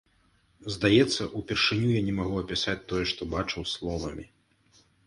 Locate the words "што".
3.13-3.21